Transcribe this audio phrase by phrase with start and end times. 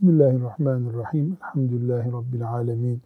[0.00, 1.36] Bismillahirrahmanirrahim.
[1.42, 3.00] Elhamdülillahi Rabbil alemin.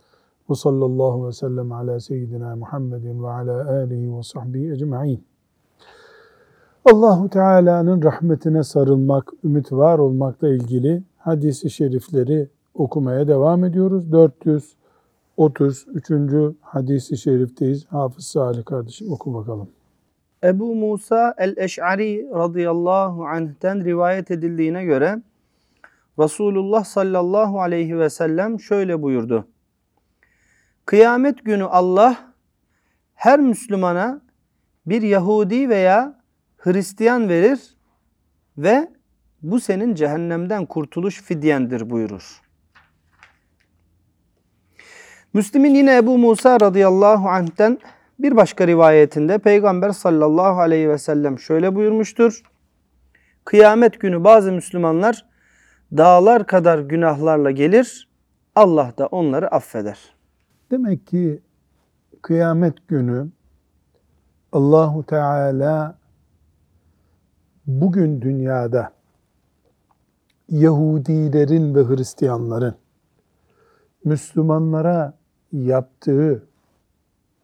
[0.51, 5.25] Ve sallallahu ve sellem ala seyyidina Muhammedin ve ala alihi ve sahbihi ecma'in.
[6.93, 14.13] Allahu Teala'nın rahmetine sarılmak, ümit var olmakla ilgili hadisi şerifleri okumaya devam ediyoruz.
[14.13, 16.57] 433.
[16.61, 17.87] hadisi şerifteyiz.
[17.87, 19.69] Hafız Salih kardeşim oku bakalım.
[20.45, 25.23] Ebu Musa el-Eş'ari radıyallahu anh'ten rivayet edildiğine göre
[26.19, 29.49] Resulullah sallallahu aleyhi ve sellem şöyle buyurdu.
[30.87, 32.35] Kıyamet günü Allah
[33.15, 34.21] her Müslümana
[34.87, 36.21] bir Yahudi veya
[36.57, 37.61] Hristiyan verir
[38.59, 38.89] ve
[39.43, 42.41] bu senin cehennemden kurtuluş fidyendir buyurur.
[45.33, 47.79] Müslim'in yine Ebu Musa radıyallahu anh'ten
[48.19, 52.43] bir başka rivayetinde Peygamber sallallahu aleyhi ve sellem şöyle buyurmuştur.
[53.45, 55.27] Kıyamet günü bazı Müslümanlar
[55.97, 58.09] dağlar kadar günahlarla gelir,
[58.55, 60.15] Allah da onları affeder.
[60.71, 61.43] Demek ki
[62.23, 63.29] kıyamet günü
[64.53, 65.99] Allahu Teala
[67.67, 68.93] bugün dünyada
[70.49, 72.75] Yahudilerin ve Hristiyanların
[74.05, 75.15] Müslümanlara
[75.53, 76.47] yaptığı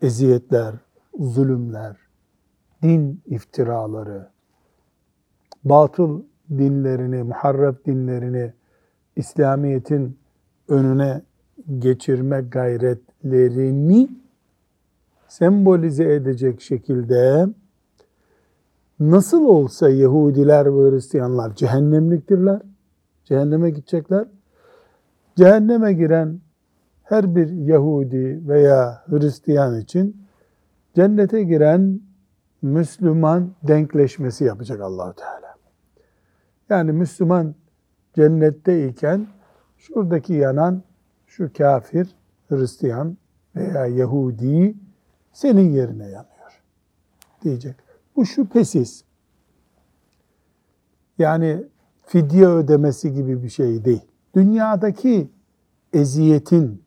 [0.03, 0.75] eziyetler,
[1.19, 1.97] zulümler,
[2.83, 4.29] din iftiraları,
[5.65, 6.23] batıl
[6.59, 8.53] dinlerini, muharref dinlerini
[9.17, 10.19] İslamiyet'in
[10.69, 11.23] önüne
[11.79, 14.09] geçirme gayretlerini
[15.29, 17.47] sembolize edecek şekilde
[19.01, 22.61] nasıl olsa Yahudiler ve Hristiyanlar cehennemliktirler.
[23.25, 24.27] Cehenneme gidecekler.
[25.37, 26.41] Cehenneme giren
[27.03, 30.17] her bir Yahudi veya Hristiyan için
[30.95, 32.01] cennete giren
[32.63, 35.50] Müslüman denkleşmesi yapacak Allahu Teala.
[36.71, 37.55] Yani Müslüman
[38.15, 39.27] cennetteyken
[39.77, 40.83] şuradaki yanan
[41.27, 42.17] şu kafir,
[42.49, 43.17] Hristiyan
[43.57, 44.75] veya Yahudi
[45.33, 46.63] senin yerine yanıyor
[47.43, 47.77] diyecek.
[48.17, 49.05] Bu şüphesiz.
[51.19, 51.65] Yani
[52.03, 54.03] fidye ödemesi gibi bir şey değil.
[54.35, 55.31] Dünyadaki
[55.93, 56.83] eziyetin,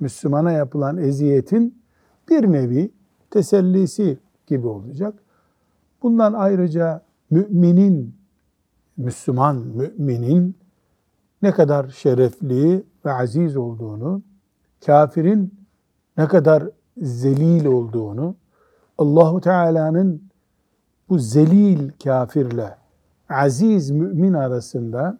[0.00, 1.82] Müslümana yapılan eziyetin
[2.30, 2.90] bir nevi
[3.30, 5.14] tesellisi gibi olacak.
[6.02, 8.14] Bundan ayrıca müminin,
[8.96, 10.56] Müslüman müminin
[11.42, 14.22] ne kadar şerefli ve aziz olduğunu,
[14.86, 15.54] kafirin
[16.16, 18.34] ne kadar zelil olduğunu,
[18.98, 20.22] Allahu Teala'nın
[21.08, 22.76] bu zelil kafirle
[23.28, 25.18] aziz mümin arasında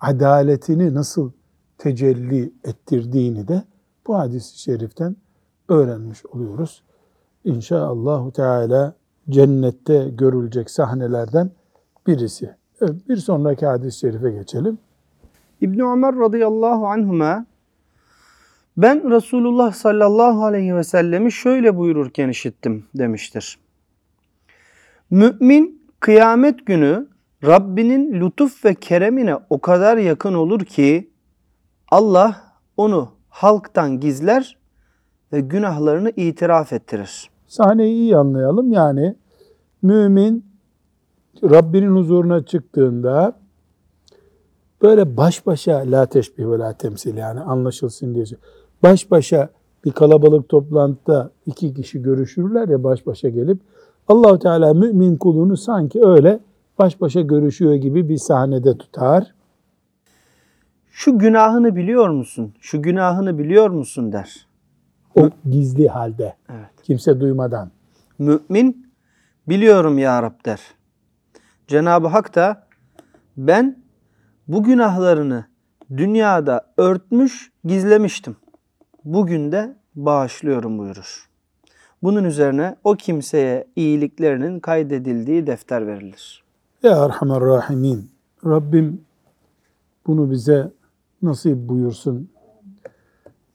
[0.00, 1.30] adaletini nasıl
[1.78, 3.62] tecelli ettirdiğini de
[4.06, 5.16] bu hadis-i şeriften
[5.68, 6.82] öğrenmiş oluyoruz.
[7.44, 8.94] İnşaallahu Teala
[9.30, 11.50] cennette görülecek sahnelerden
[12.06, 12.61] birisi.
[13.08, 14.78] Bir sonraki hadis-i şerife geçelim.
[15.60, 17.46] İbn Ömer radıyallahu anhuma
[18.76, 23.58] ben Resulullah sallallahu aleyhi ve sellemi şöyle buyururken işittim demiştir.
[25.10, 27.08] Mümin kıyamet günü
[27.44, 31.10] Rabbinin lütuf ve keremine o kadar yakın olur ki
[31.90, 32.42] Allah
[32.76, 34.58] onu halktan gizler
[35.32, 37.30] ve günahlarını itiraf ettirir.
[37.46, 38.72] Sahneyi iyi anlayalım.
[38.72, 39.14] Yani
[39.82, 40.51] mümin
[41.44, 43.36] Rabbinin huzuruna çıktığında
[44.82, 48.24] böyle baş başa la teşbih ve la temsil yani anlaşılsın diye.
[48.82, 49.48] Baş başa
[49.84, 53.60] bir kalabalık toplantıda iki kişi görüşürler ya baş başa gelip
[54.08, 56.40] Allahu Teala mümin kulunu sanki öyle
[56.78, 59.34] baş başa görüşüyor gibi bir sahnede tutar.
[60.90, 62.54] Şu günahını biliyor musun?
[62.60, 64.46] Şu günahını biliyor musun der.
[65.14, 66.36] O gizli halde.
[66.50, 66.82] Evet.
[66.82, 67.70] Kimse duymadan.
[68.18, 68.86] Mümin
[69.48, 70.60] biliyorum ya Rab der.
[71.72, 72.66] Cenab-ı Hak da
[73.36, 73.82] ben
[74.48, 75.44] bu günahlarını
[75.96, 78.36] dünyada örtmüş, gizlemiştim.
[79.04, 81.28] Bugün de bağışlıyorum buyurur.
[82.02, 86.44] Bunun üzerine o kimseye iyiliklerinin kaydedildiği defter verilir.
[86.82, 88.10] Ya Erhamer Rahimin.
[88.44, 89.00] Rabbim
[90.06, 90.72] bunu bize
[91.22, 92.30] nasip buyursun.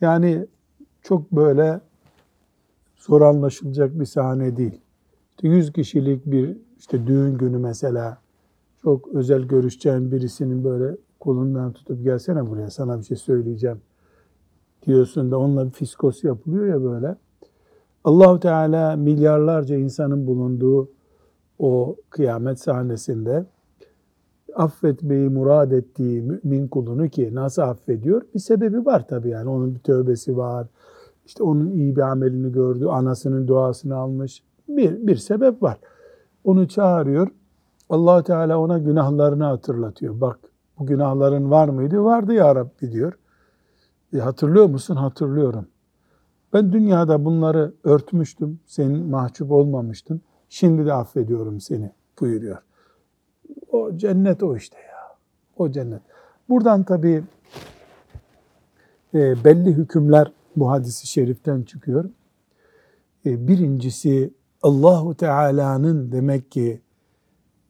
[0.02, 0.46] Yani
[1.02, 1.80] çok böyle
[2.98, 4.82] zor anlaşılacak bir sahne değil.
[5.36, 8.18] İşte 100 kişilik bir işte düğün günü mesela
[8.82, 13.82] çok özel görüşeceğin birisinin böyle kolundan tutup gelsene buraya sana bir şey söyleyeceğim
[14.86, 17.16] diyorsun da onunla bir fiskos yapılıyor ya böyle.
[18.04, 20.90] Allahu Teala milyarlarca insanın bulunduğu
[21.60, 23.46] o kıyamet sahnesinde
[24.56, 28.22] affetmeyi murad ettiği mümin kulunu ki nasıl affediyor?
[28.36, 29.50] Bir sebebi var tabii yani.
[29.50, 30.68] Onun bir tövbesi var.
[31.26, 32.86] İşte onun iyi bir amelini gördü.
[32.86, 34.44] Anasının duasını almış.
[34.68, 35.78] Bir, bir sebep var.
[36.48, 37.28] Onu çağırıyor.
[37.90, 40.22] allah Teala ona günahlarını hatırlatıyor.
[40.22, 40.40] Bak
[40.80, 42.04] Bu günahların var mıydı?
[42.04, 43.14] Vardı ya Rabbi diyor.
[44.14, 44.96] E, hatırlıyor musun?
[44.96, 45.68] Hatırlıyorum.
[46.54, 48.60] Ben dünyada bunları örtmüştüm.
[48.66, 50.22] Senin mahcup olmamıştın.
[50.50, 51.92] Şimdi de affediyorum seni
[52.22, 52.58] buyuruyor.
[53.72, 55.16] O cennet o işte ya.
[55.58, 56.02] O cennet.
[56.50, 57.24] Buradan tabii
[59.14, 62.10] e, belli hükümler bu hadisi şeriften çıkıyor.
[63.26, 64.34] E, birincisi
[64.64, 66.82] Allahu Teala'nın demek ki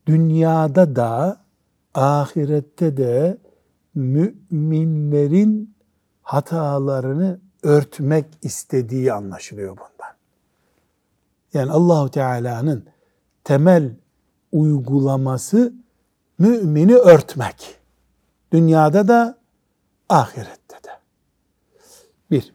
[0.06, 1.42] dünyada da
[1.94, 3.38] ahirette de
[3.96, 5.76] müminlerin
[6.22, 10.16] hatalarını örtmek istediği anlaşılıyor bundan.
[11.54, 12.86] Yani Allahu Teala'nın
[13.44, 13.96] temel
[14.52, 15.74] uygulaması
[16.40, 17.80] mümini örtmek.
[18.52, 19.38] Dünyada da
[20.10, 20.92] ahirette de.
[22.32, 22.54] Bir.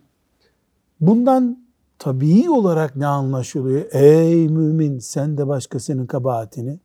[1.01, 1.67] Bundan
[2.03, 3.85] tabii olarak ne anlaşılıyor?
[3.93, 6.81] Ey mümin sen de başkasının kabahatini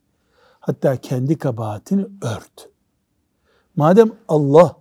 [0.60, 2.68] hatta kendi kabahatini ört.
[3.76, 4.76] Madem Allah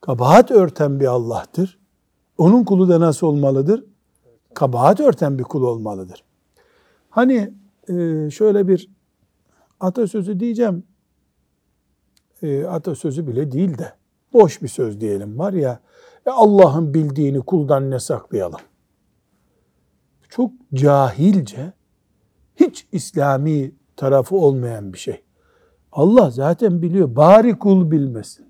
[0.00, 1.78] kabahat örten bir Allah'tır,
[2.38, 3.84] onun kulu da nasıl olmalıdır?
[4.54, 6.24] Kabahat örten bir kul olmalıdır.
[7.10, 7.54] Hani
[7.88, 8.90] e, şöyle bir
[9.80, 10.84] atasözü diyeceğim,
[12.42, 13.92] e, atasözü bile değil de
[14.32, 15.80] boş bir söz diyelim var ya,
[16.26, 18.60] e, Allah'ın bildiğini kuldan ne saklayalım?
[20.36, 21.72] Çok cahilce,
[22.56, 25.22] hiç İslami tarafı olmayan bir şey.
[25.92, 27.16] Allah zaten biliyor.
[27.16, 28.46] Bari kul bilmesin.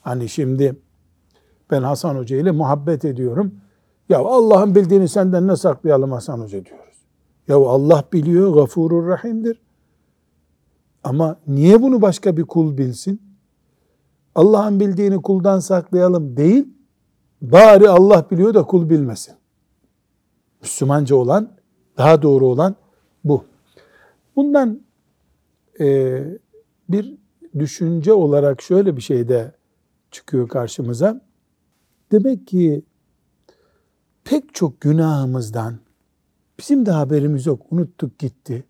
[0.00, 0.76] Hani şimdi
[1.70, 3.54] ben Hasan Hoca ile muhabbet ediyorum.
[4.08, 6.96] Ya Allah'ın bildiğini senden ne saklayalım Hasan Hoca diyoruz.
[7.48, 9.60] Ya Allah biliyor, gafurur rahimdir.
[11.04, 13.22] Ama niye bunu başka bir kul bilsin?
[14.34, 16.68] Allah'ın bildiğini kuldan saklayalım değil,
[17.42, 19.37] bari Allah biliyor da kul bilmesin.
[20.62, 21.56] Müslümanca olan,
[21.96, 22.76] daha doğru olan
[23.24, 23.44] bu.
[24.36, 24.82] Bundan
[25.80, 26.20] e,
[26.88, 27.16] bir
[27.58, 29.52] düşünce olarak şöyle bir şey de
[30.10, 31.20] çıkıyor karşımıza.
[32.12, 32.82] Demek ki
[34.24, 35.78] pek çok günahımızdan
[36.58, 37.66] bizim de haberimiz yok.
[37.70, 38.64] Unuttuk gitti.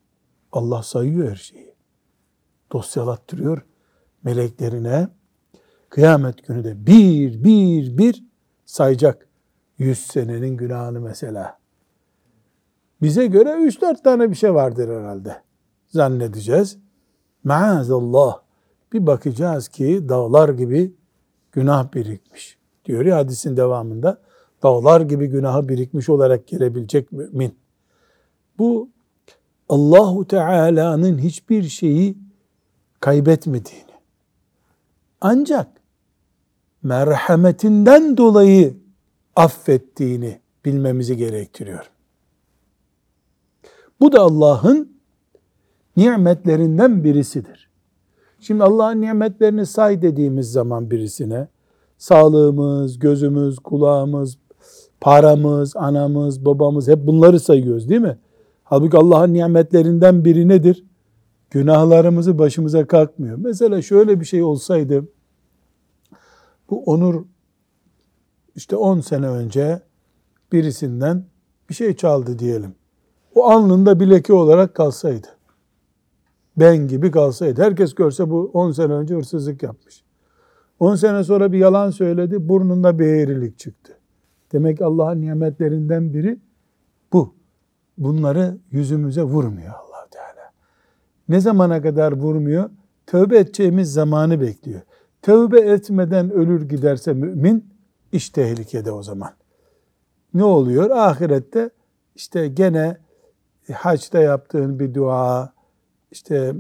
[0.53, 1.75] Allah sayıyor her şeyi.
[2.73, 3.63] Dosyalattırıyor
[4.23, 5.09] meleklerine.
[5.91, 8.25] Kıyamet günü de bir bir bir
[8.67, 9.29] sayacak.
[9.79, 11.59] Yüz senenin günahını mesela.
[13.03, 15.43] Bize göre üç dört tane bir şey vardır herhalde.
[15.89, 16.79] Zannedeceğiz.
[17.45, 18.39] Maazallah.
[18.93, 20.93] Bir bakacağız ki dağlar gibi
[21.53, 22.59] günah birikmiş.
[22.85, 24.21] Diyor ya hadisin devamında.
[24.63, 27.55] Dağlar gibi günahı birikmiş olarak gelebilecek mümin.
[28.59, 28.89] Bu
[29.69, 32.19] Allahu Teala'nın hiçbir şeyi
[33.01, 33.89] kaybetmediğini
[35.21, 35.69] ancak
[36.83, 38.77] merhametinden dolayı
[39.37, 41.91] affettiğini bilmemizi gerektiriyor.
[44.01, 44.93] Bu da Allah'ın
[45.97, 47.69] nimetlerinden birisidir.
[48.41, 51.49] Şimdi Allah'ın nimetlerini say dediğimiz zaman birisine
[51.99, 54.39] sağlığımız, gözümüz, kulağımız,
[55.01, 58.19] paramız, anamız, babamız hep bunları sayıyoruz değil mi?
[58.65, 60.85] Halbuki Allah'ın nimetlerinden biri nedir?
[61.51, 63.39] Günahlarımızı başımıza kalkmıyor.
[63.39, 65.09] Mesela şöyle bir şey olsaydı
[66.71, 67.25] bu Onur
[68.55, 69.83] işte 10 sene önce
[70.53, 71.25] birisinden
[71.69, 72.75] bir şey çaldı diyelim.
[73.39, 75.27] O alnında bir leke olarak kalsaydı.
[76.57, 77.63] Ben gibi kalsaydı.
[77.63, 80.05] Herkes görse bu 10 sene önce hırsızlık yapmış.
[80.81, 83.99] 10 sene sonra bir yalan söyledi, burnunda bir eğrilik çıktı.
[84.53, 86.39] Demek Allah'ın nimetlerinden biri
[87.13, 87.35] bu.
[87.99, 90.53] Bunları yüzümüze vurmuyor allah Teala.
[91.29, 92.71] Ne zamana kadar vurmuyor?
[93.07, 94.81] Tövbe edeceğimiz zamanı bekliyor.
[95.23, 97.65] Tövbe etmeden ölür giderse mümin,
[98.13, 99.31] iş tehlikede o zaman.
[100.35, 100.91] Ne oluyor?
[100.91, 101.71] Ahirette
[102.15, 103.08] işte gene
[103.73, 105.53] haçta yaptığın bir dua,
[106.11, 106.55] işte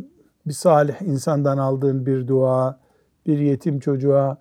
[0.47, 2.79] bir salih insandan aldığın bir dua,
[3.27, 4.39] bir yetim çocuğa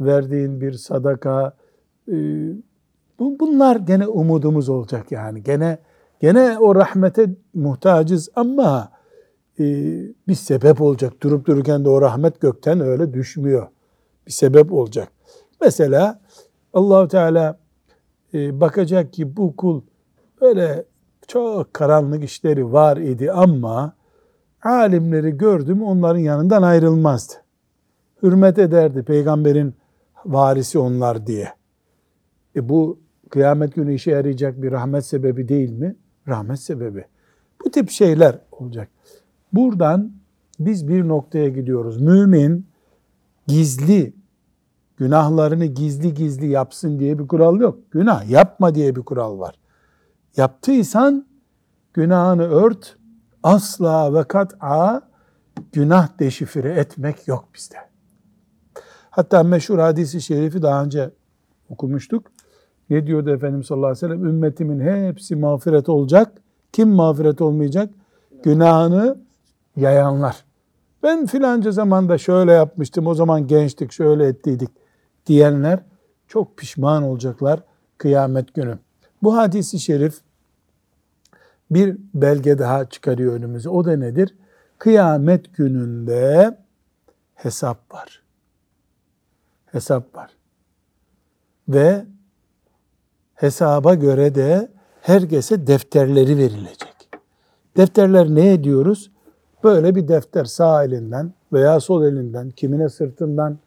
[0.00, 1.52] verdiğin bir sadaka,
[2.08, 2.14] e,
[3.18, 5.42] bunlar gene umudumuz olacak yani.
[5.42, 5.78] Gene
[6.20, 8.92] gene o rahmete muhtacız ama
[9.58, 9.64] e,
[10.28, 11.22] bir sebep olacak.
[11.22, 13.68] Durup dururken de o rahmet gökten öyle düşmüyor.
[14.26, 15.08] Bir sebep olacak.
[15.60, 16.20] Mesela
[16.72, 17.58] Allahu Teala
[18.34, 19.82] e, bakacak ki bu kul
[20.40, 20.84] öyle
[21.30, 23.92] çok karanlık işleri var idi ama
[24.62, 27.32] alimleri gördüm onların yanından ayrılmazdı.
[28.22, 29.74] Hürmet ederdi peygamberin
[30.24, 31.48] varisi onlar diye.
[32.56, 32.98] E bu
[33.30, 35.96] kıyamet günü işe yarayacak bir rahmet sebebi değil mi?
[36.28, 37.04] Rahmet sebebi.
[37.64, 38.88] Bu tip şeyler olacak.
[39.52, 40.12] Buradan
[40.60, 42.00] biz bir noktaya gidiyoruz.
[42.00, 42.66] Mümin
[43.46, 44.12] gizli
[44.96, 47.78] günahlarını gizli gizli yapsın diye bir kural yok.
[47.90, 49.59] Günah yapma diye bir kural var.
[50.36, 51.26] Yaptıysan
[51.94, 52.96] günahını ört,
[53.42, 55.02] asla ve kat'a
[55.72, 57.76] günah deşifre etmek yok bizde.
[59.10, 61.10] Hatta meşhur hadisi şerifi daha önce
[61.68, 62.26] okumuştuk.
[62.90, 64.26] Ne diyordu Efendimiz sallallahu aleyhi ve sellem?
[64.26, 66.32] Ümmetimin hepsi mağfiret olacak.
[66.72, 67.90] Kim mağfiret olmayacak?
[68.42, 69.18] Günahını
[69.76, 70.44] yayanlar.
[71.02, 74.70] Ben filanca zamanda şöyle yapmıştım, o zaman gençtik, şöyle ettiydik
[75.26, 75.80] diyenler
[76.28, 77.60] çok pişman olacaklar
[77.98, 78.78] kıyamet günü.
[79.22, 80.20] Bu hadisi şerif
[81.70, 83.68] bir belge daha çıkarıyor önümüze.
[83.68, 84.34] O da nedir?
[84.78, 86.58] Kıyamet gününde
[87.34, 88.22] hesap var.
[89.66, 90.30] Hesap var.
[91.68, 92.04] Ve
[93.34, 94.68] hesaba göre de
[95.00, 97.08] herkese defterleri verilecek.
[97.76, 99.10] Defterler ne ediyoruz?
[99.64, 103.58] Böyle bir defter sağ elinden veya sol elinden, kimine sırtından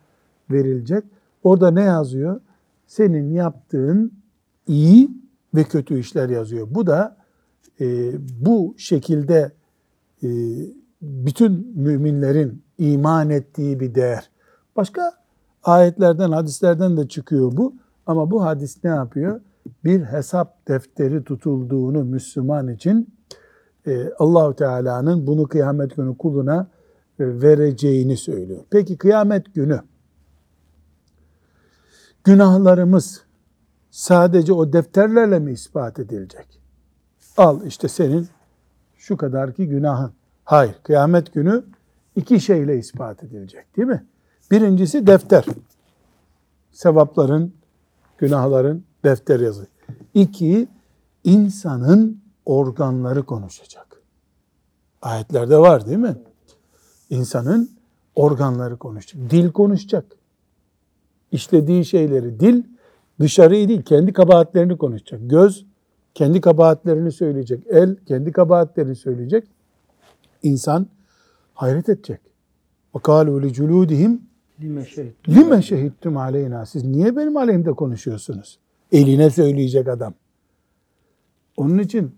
[0.52, 1.04] verilecek.
[1.44, 2.42] Orada ne yazıyor?
[2.88, 4.14] Senin yaptığın
[4.68, 5.23] iyi
[5.56, 6.68] ve kötü işler yazıyor.
[6.72, 7.18] Bu da
[7.82, 8.12] e,
[8.46, 9.52] bu şekilde
[10.24, 10.30] e,
[11.02, 14.30] bütün müminlerin iman ettiği bir değer.
[14.76, 15.14] Başka
[15.64, 17.76] ayetlerden, hadislerden de çıkıyor bu.
[18.06, 19.42] Ama bu hadis ne yapıyor?
[19.84, 23.14] Bir hesap defteri tutulduğunu Müslüman için
[23.88, 26.68] e, Allahu Teala'nın bunu kıyamet günü kuluna
[27.20, 28.62] e, vereceğini söylüyor.
[28.70, 29.82] Peki kıyamet günü
[32.24, 33.22] günahlarımız
[33.94, 36.60] sadece o defterlerle mi ispat edilecek?
[37.38, 38.28] Al işte senin
[38.98, 40.12] şu kadar ki günahın.
[40.44, 41.64] Hayır, kıyamet günü
[42.16, 44.06] iki şeyle ispat edilecek değil mi?
[44.52, 45.46] Birincisi defter.
[46.72, 47.54] Sevapların,
[48.18, 49.68] günahların defter yazı.
[50.14, 50.68] İki,
[51.24, 54.02] insanın organları konuşacak.
[55.02, 56.18] Ayetlerde var değil mi?
[57.10, 57.72] İnsanın
[58.16, 59.30] organları konuşacak.
[59.30, 60.06] Dil konuşacak.
[61.32, 62.64] İşlediği şeyleri dil
[63.21, 65.21] dışarıyı değil kendi kabahatlerini konuşacak.
[65.23, 65.67] Göz
[66.15, 67.65] kendi kabahatlerini söyleyecek.
[67.71, 69.45] El kendi kabahatlerini söyleyecek.
[70.43, 70.87] İnsan
[71.55, 72.21] hayret edecek.
[72.95, 74.19] وَقَالُوا لِجُلُودِهِمْ
[74.61, 75.29] Lime şehit.
[75.29, 76.67] Lime şehittum aleyna.
[76.67, 78.59] Siz niye benim aleyhimde konuşuyorsunuz?
[78.93, 80.15] Eline söyleyecek adam.
[81.57, 82.13] Onun için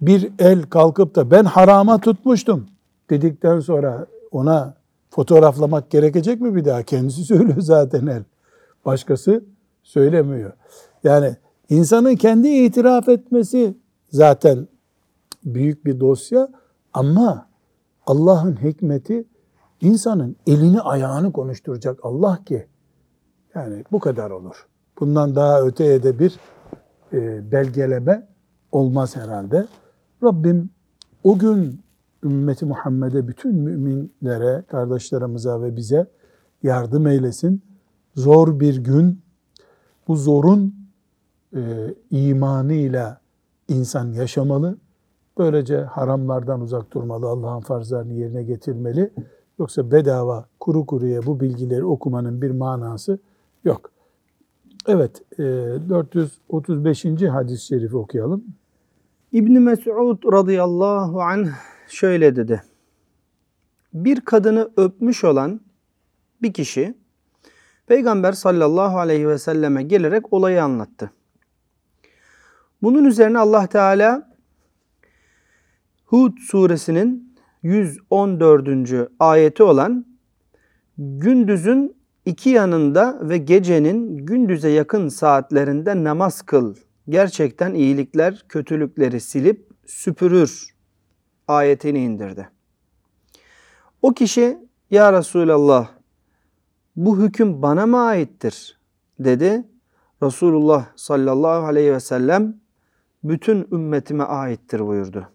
[0.00, 2.66] bir el kalkıp da ben harama tutmuştum
[3.10, 4.74] dedikten sonra ona
[5.10, 6.82] fotoğraflamak gerekecek mi bir daha?
[6.82, 8.22] Kendisi söylüyor zaten el.
[8.84, 9.44] Başkası
[9.83, 10.53] söylemiyor.
[11.03, 11.35] Yani
[11.69, 13.77] insanın kendi itiraf etmesi
[14.09, 14.67] zaten
[15.45, 16.49] büyük bir dosya
[16.93, 17.49] ama
[18.07, 19.25] Allah'ın hikmeti
[19.81, 22.67] insanın elini ayağını konuşturacak Allah ki
[23.55, 24.67] yani bu kadar olur.
[24.99, 26.39] Bundan daha öteye de bir
[27.13, 28.27] e, belgeleme
[28.71, 29.67] olmaz herhalde.
[30.23, 30.69] Rabbim
[31.23, 31.83] o gün
[32.23, 36.07] ümmeti Muhammed'e, bütün müminlere, kardeşlerimize ve bize
[36.63, 37.61] yardım eylesin.
[38.15, 39.21] Zor bir gün,
[40.07, 40.75] bu zorun
[41.55, 41.61] e,
[42.11, 43.21] imanıyla
[43.67, 44.77] insan yaşamalı.
[45.37, 49.11] Böylece haramlardan uzak durmalı, Allah'ın farzlarını yerine getirmeli.
[49.59, 53.19] Yoksa bedava, kuru kuruya bu bilgileri okumanın bir manası
[53.63, 53.91] yok.
[54.87, 55.43] Evet, e,
[55.89, 57.05] 435.
[57.05, 58.43] hadis-i şerifi okuyalım.
[59.31, 61.47] İbn Mes'ud radıyallahu anh
[61.87, 62.63] şöyle dedi.
[63.93, 65.61] Bir kadını öpmüş olan
[66.41, 66.95] bir kişi
[67.87, 71.11] Peygamber sallallahu aleyhi ve selleme gelerek olayı anlattı.
[72.81, 74.33] Bunun üzerine Allah Teala
[76.05, 79.09] Hud suresinin 114.
[79.19, 80.05] ayeti olan
[80.97, 86.75] gündüzün iki yanında ve gecenin gündüze yakın saatlerinde namaz kıl.
[87.09, 90.67] Gerçekten iyilikler kötülükleri silip süpürür
[91.47, 92.49] ayetini indirdi.
[94.01, 94.57] O kişi
[94.91, 95.89] ya Resulallah
[96.95, 98.79] bu hüküm bana mı aittir
[99.19, 99.67] dedi.
[100.23, 102.57] Resulullah sallallahu aleyhi ve sellem
[103.23, 105.27] bütün ümmetime aittir buyurdu.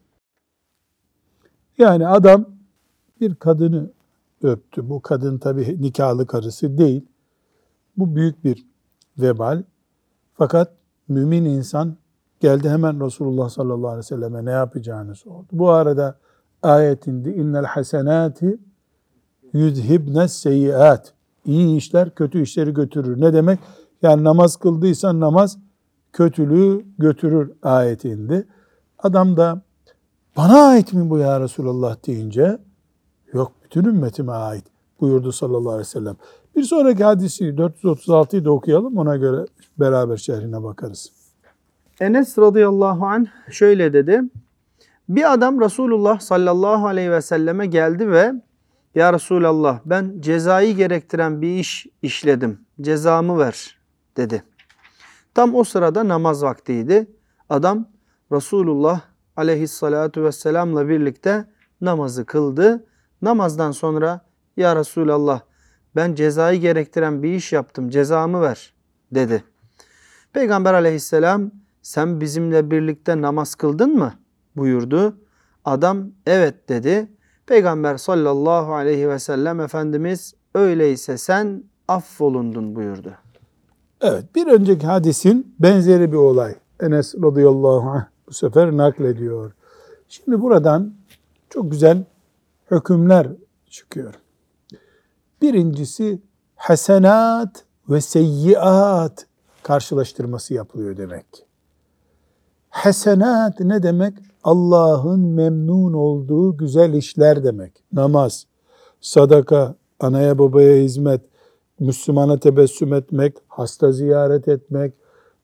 [1.79, 2.47] Yani adam
[3.21, 3.91] bir kadını
[4.43, 4.89] öptü.
[4.89, 7.07] Bu kadın tabi nikahlı karısı değil.
[7.97, 8.67] Bu büyük bir
[9.19, 9.63] vebal.
[10.35, 10.73] Fakat
[11.09, 11.97] mümin insan
[12.41, 15.47] geldi hemen Resulullah sallallahu aleyhi ve selleme ne yapacağını sordu.
[15.53, 16.19] Bu arada
[16.63, 17.31] ayet indi.
[17.31, 18.59] İnnel hasenati
[19.53, 21.15] yudhibne seyyiat.
[21.45, 23.21] İyi işler kötü işleri götürür.
[23.21, 23.59] Ne demek?
[24.03, 25.59] Yani namaz kıldıysan namaz
[26.13, 28.19] kötülüğü götürür ayeti.
[28.99, 29.63] Adam da
[30.37, 32.59] bana ait mi bu ya Resulallah deyince
[33.33, 34.65] yok bütün ümmetime ait
[35.01, 36.17] buyurdu sallallahu aleyhi ve sellem.
[36.57, 39.47] Bir sonraki hadisi 436'yı da okuyalım ona göre
[39.81, 41.13] beraber şehrine bakarız.
[42.01, 44.23] Enes radıyallahu anh şöyle dedi.
[45.09, 48.33] Bir adam Resulullah sallallahu aleyhi ve selleme geldi ve
[48.99, 52.61] Ya Resulallah ben cezayı gerektiren bir iş işledim.
[52.81, 53.79] Cezamı ver
[54.17, 54.43] dedi.
[55.35, 57.07] Tam o sırada namaz vaktiydi.
[57.51, 57.89] Adam
[58.33, 59.01] Resulullah
[59.37, 61.49] aleyhissalatu vesselamla birlikte
[61.81, 62.87] namazı kıldı
[63.23, 64.27] namazdan sonra
[64.57, 65.41] ya Resulallah
[65.97, 68.75] ben cezayı gerektiren bir iş yaptım cezamı ver
[69.13, 69.45] dedi.
[70.33, 71.51] Peygamber aleyhisselam
[71.83, 74.15] sen bizimle birlikte namaz kıldın mı
[74.57, 75.19] buyurdu.
[75.65, 77.18] Adam evet dedi.
[77.49, 83.15] Peygamber sallallahu aleyhi ve sellem Efendimiz öyleyse sen affolundun buyurdu.
[84.01, 86.55] Evet bir önceki hadisin benzeri bir olay.
[86.81, 89.53] Enes radıyallahu anh bu sefer naklediyor.
[90.09, 90.95] Şimdi buradan
[91.51, 92.05] çok güzel
[92.71, 93.29] hükümler
[93.71, 94.15] çıkıyor.
[95.43, 96.23] Birincisi
[96.57, 99.27] hasenat ve seyyiat
[99.63, 101.27] karşılaştırması yapılıyor demek.
[102.71, 104.15] Hasenat ne demek?
[104.49, 107.73] Allah'ın memnun olduğu güzel işler demek.
[107.93, 108.47] Namaz,
[109.01, 111.21] sadaka, anaya babaya hizmet,
[111.81, 114.95] Müslümana tebessüm etmek, hasta ziyaret etmek,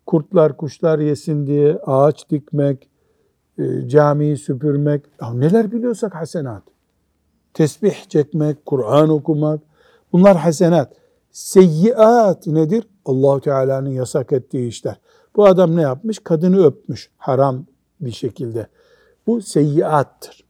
[0.07, 2.89] kurtlar kuşlar yesin diye ağaç dikmek,
[3.59, 6.63] e, camiyi süpürmek, ya neler biliyorsak hasenat.
[7.55, 9.61] Tesbih çekmek, Kur'an okumak,
[10.13, 10.93] bunlar hasenat.
[11.31, 12.89] Seyyiat nedir?
[13.05, 15.01] Allahu Teala'nın yasak ettiği işler.
[15.37, 16.19] Bu adam ne yapmış?
[16.19, 17.67] Kadını öpmüş haram
[18.01, 18.67] bir şekilde.
[19.28, 20.44] Bu seyyiattır.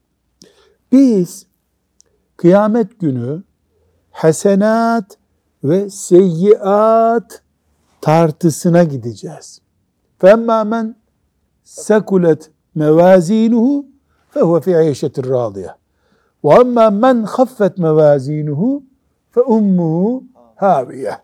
[0.92, 1.46] Biz
[2.36, 3.42] kıyamet günü
[4.10, 5.18] hasenat
[5.64, 7.42] ve seyyiat
[8.00, 9.60] tartısına gideceğiz.
[10.20, 10.94] فَاَمَّا مَنْ
[11.64, 12.42] سَكُلَتْ
[12.76, 13.84] مَوَازِينُهُ
[14.34, 15.72] فَهُوَ فِي عَيْشَةٍ رَاضِيَةٍ
[16.46, 18.82] وَاَمَّا مَنْ خَفَّتْ مَوَازِينُهُ
[19.34, 20.22] فَاُمُّهُ
[20.56, 21.16] هَاوِيَةٍ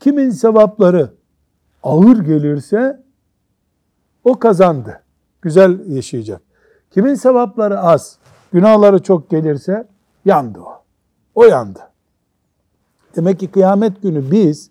[0.00, 1.10] Kimin sevapları
[1.82, 3.02] ağır gelirse
[4.24, 5.02] o kazandı.
[5.42, 6.42] Güzel yaşayacak.
[6.97, 8.17] Kimin sevapları az,
[8.53, 9.87] günahları çok gelirse
[10.25, 10.83] yandı o.
[11.35, 11.79] O yandı.
[13.15, 14.69] Demek ki kıyamet günü biz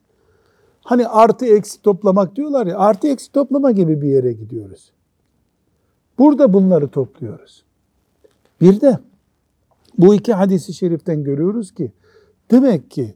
[0.85, 4.93] hani artı eksi toplamak diyorlar ya artı eksi toplama gibi bir yere gidiyoruz.
[6.19, 7.65] Burada bunları topluyoruz.
[8.61, 8.99] Bir de
[9.99, 11.93] bu iki hadisi şeriften görüyoruz ki
[12.51, 13.15] demek ki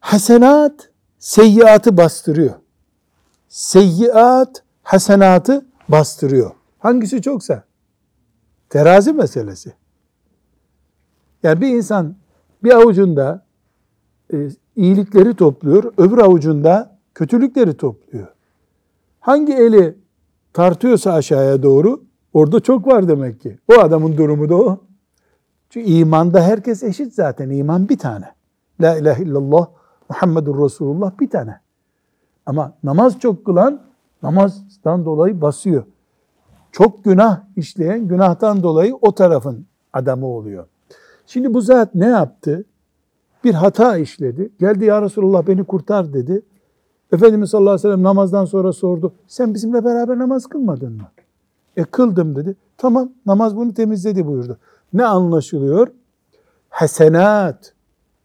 [0.00, 2.54] hasenat seyyiatı bastırıyor.
[3.48, 6.59] Seyyiat hasenatı bastırıyor.
[6.80, 7.64] Hangisi çoksa?
[8.68, 9.72] Terazi meselesi.
[11.42, 12.14] Yani bir insan
[12.64, 13.44] bir avucunda
[14.32, 18.28] e, iyilikleri topluyor, öbür avucunda kötülükleri topluyor.
[19.20, 19.94] Hangi eli
[20.52, 23.58] tartıyorsa aşağıya doğru orada çok var demek ki.
[23.72, 24.78] O adamın durumu da o.
[25.70, 27.50] Çünkü imanda herkes eşit zaten.
[27.50, 28.34] İman bir tane.
[28.80, 29.68] La ilahe illallah
[30.08, 31.60] Muhammedur Resulullah bir tane.
[32.46, 33.80] Ama namaz çok kılan
[34.22, 35.84] namazdan dolayı basıyor.
[36.72, 40.66] Çok günah işleyen günahtan dolayı o tarafın adamı oluyor.
[41.26, 42.64] Şimdi bu zat ne yaptı?
[43.44, 44.50] Bir hata işledi.
[44.60, 46.42] Geldi ya Resulullah beni kurtar dedi.
[47.12, 49.12] Efendimiz sallallahu aleyhi ve sellem namazdan sonra sordu.
[49.26, 51.08] Sen bizimle beraber namaz kılmadın mı?
[51.76, 52.56] E kıldım dedi.
[52.78, 54.58] Tamam namaz bunu temizledi buyurdu.
[54.92, 55.88] Ne anlaşılıyor?
[56.68, 57.74] Hasenat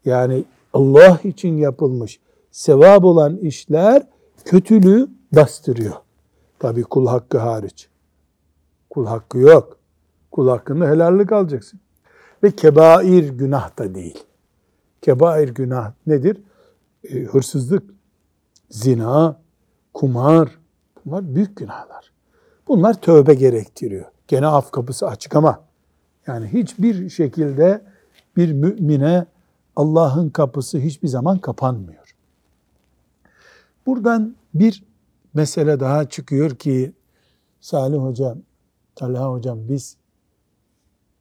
[0.04, 4.02] yani Allah için yapılmış sevap olan işler
[4.44, 5.94] kötülüğü bastırıyor.
[6.58, 7.88] Tabi kul hakkı hariç.
[8.96, 9.76] Kul hakkı yok.
[10.30, 11.80] Kul hakkında helallik alacaksın.
[12.42, 14.24] Ve kebair günah da değil.
[15.02, 16.42] Kebair günah nedir?
[17.04, 17.90] E, hırsızlık,
[18.70, 19.40] zina,
[19.94, 20.58] kumar.
[21.04, 22.12] Bunlar büyük günahlar.
[22.68, 24.04] Bunlar tövbe gerektiriyor.
[24.28, 25.60] Gene af kapısı açık ama
[26.26, 27.84] yani hiçbir şekilde
[28.36, 29.26] bir mümine
[29.76, 32.14] Allah'ın kapısı hiçbir zaman kapanmıyor.
[33.86, 34.84] Buradan bir
[35.34, 36.92] mesele daha çıkıyor ki
[37.60, 38.38] Salih Hocam,
[38.96, 39.96] Talha Hocam biz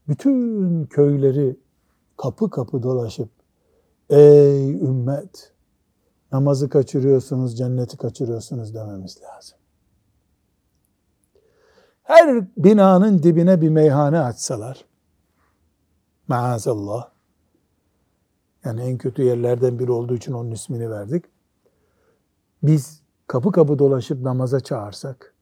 [0.07, 1.59] bütün köyleri
[2.17, 3.29] kapı kapı dolaşıp
[4.09, 5.51] ey ümmet
[6.31, 9.57] namazı kaçırıyorsunuz, cenneti kaçırıyorsunuz dememiz lazım.
[12.03, 14.85] Her binanın dibine bir meyhane açsalar,
[16.27, 17.09] maazallah,
[18.65, 21.25] yani en kötü yerlerden biri olduğu için onun ismini verdik.
[22.63, 25.33] Biz kapı kapı dolaşıp namaza çağırsak,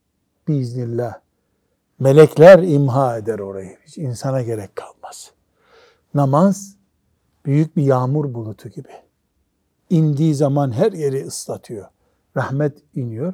[0.47, 1.22] biiznillah,
[1.99, 3.77] melekler imha eder orayı.
[3.85, 5.31] Hiç insana gerek kalmaz.
[6.13, 6.75] Namaz,
[7.45, 8.89] büyük bir yağmur bulutu gibi.
[9.89, 11.85] İndiği zaman her yeri ıslatıyor.
[12.37, 13.33] Rahmet iniyor.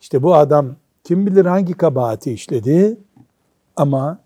[0.00, 2.98] İşte bu adam kim bilir hangi kabahati işledi
[3.76, 4.18] ama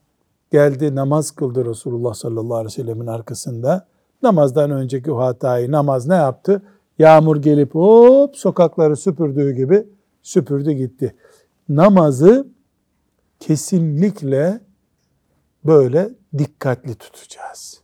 [0.50, 3.86] geldi namaz kıldı Resulullah sallallahu aleyhi ve sellemin arkasında.
[4.22, 6.62] Namazdan önceki o hatayı namaz ne yaptı?
[6.98, 9.86] Yağmur gelip hop sokakları süpürdüğü gibi
[10.22, 11.14] süpürdü gitti.
[11.68, 12.46] Namazı
[13.40, 14.60] kesinlikle
[15.64, 17.80] böyle dikkatli tutacağız.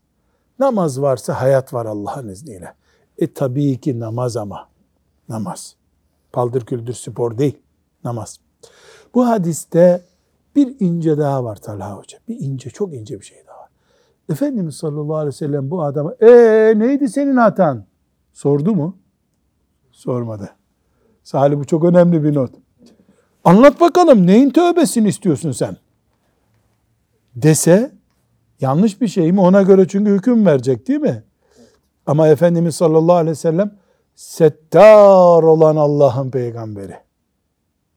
[0.58, 2.74] Namaz varsa hayat var Allah'ın izniyle.
[3.18, 4.68] E tabii ki namaz ama.
[5.28, 5.76] Namaz.
[6.32, 7.58] Paldır küldür spor değil.
[8.04, 8.38] Namaz.
[9.14, 10.02] Bu hadiste
[10.56, 12.18] bir ince daha var Talha Hoca.
[12.28, 13.68] Bir ince, çok ince bir şey daha var.
[14.28, 16.28] Efendimiz sallallahu aleyhi ve sellem bu adama e
[16.76, 17.86] neydi senin hatan?
[18.32, 18.98] Sordu mu?
[19.92, 20.50] Sormadı.
[21.22, 22.63] Salih bu çok önemli bir not.
[23.44, 25.76] Anlat bakalım neyin tövbesini istiyorsun sen?
[27.37, 27.92] Dese
[28.61, 29.40] yanlış bir şey mi?
[29.40, 31.22] Ona göre çünkü hüküm verecek değil mi?
[32.07, 33.70] Ama Efendimiz sallallahu aleyhi ve sellem
[34.14, 36.96] settar olan Allah'ın peygamberi.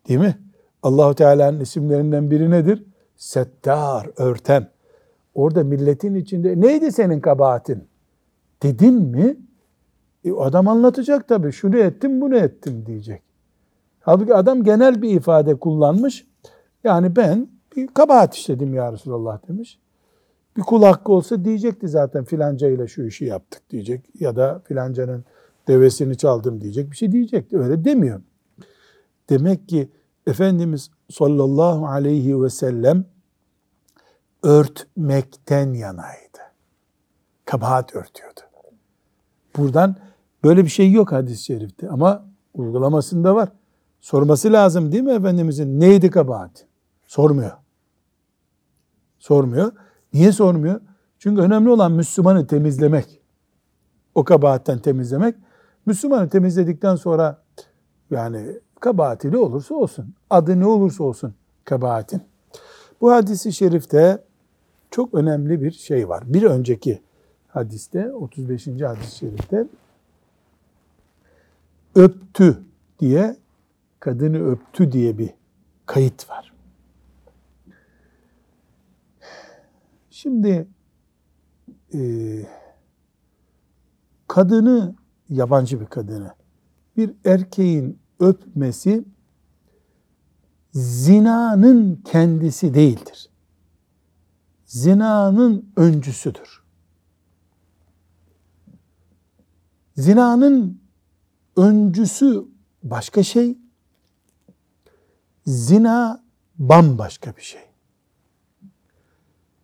[0.08, 0.38] Değil mi?
[0.84, 2.84] Allahu Teala'nın isimlerinden biri nedir?
[3.18, 4.70] Settar, örten.
[5.36, 7.88] Orada milletin içinde neydi senin kabahatin?
[8.64, 9.38] Dedin mi?
[10.26, 11.52] E, adam anlatacak tabii.
[11.52, 13.27] Şunu ettim, bunu ettim diyecek.
[14.08, 16.28] Halbuki adam genel bir ifade kullanmış.
[16.84, 19.80] Yani ben bir kabahat işledim ya Resulallah demiş.
[20.58, 24.06] Bir kul hakkı olsa diyecekti zaten filanca ile şu işi yaptık diyecek.
[24.20, 25.26] Ya da filancanın
[25.68, 26.92] devesini çaldım diyecek.
[26.92, 27.58] Bir şey diyecekti.
[27.58, 28.22] Öyle demiyor.
[29.30, 29.90] Demek ki
[30.28, 33.06] Efendimiz sallallahu aleyhi ve sellem
[34.44, 36.40] örtmekten yanaydı.
[37.46, 38.40] Kabahat örtüyordu.
[39.58, 39.96] Buradan
[40.44, 43.50] böyle bir şey yok hadis-i şerifte ama uygulamasında var.
[44.02, 45.80] Sorması lazım değil mi Efendimizin?
[45.80, 46.66] Neydi kabahat?
[47.08, 47.52] Sormuyor.
[49.20, 49.72] Sormuyor.
[50.14, 50.82] Niye sormuyor?
[51.20, 53.22] Çünkü önemli olan Müslümanı temizlemek.
[54.16, 55.36] O kabahatten temizlemek.
[55.86, 57.42] Müslümanı temizledikten sonra
[58.12, 61.34] yani kabahati ne olursa olsun, adı ne olursa olsun
[61.66, 62.22] kabahatin.
[63.02, 64.24] Bu hadisi şerifte
[64.92, 66.24] çok önemli bir şey var.
[66.26, 67.02] Bir önceki
[67.48, 68.68] hadiste, 35.
[68.68, 69.68] hadis-i şerifte
[71.96, 72.64] öptü
[73.00, 73.36] diye,
[74.00, 75.30] kadını öptü diye bir
[75.86, 76.54] kayıt var.
[80.10, 80.68] Şimdi
[81.94, 82.00] e,
[84.28, 84.96] kadını,
[85.30, 86.34] yabancı bir kadını,
[86.98, 89.06] bir erkeğin öpmesi
[90.74, 93.30] zinanın kendisi değildir.
[94.66, 96.64] Zinanın öncüsüdür.
[99.98, 100.82] Zinanın
[101.56, 102.46] öncüsü
[102.84, 103.58] başka şey,
[105.48, 106.24] zina
[106.60, 107.62] bambaşka bir şey.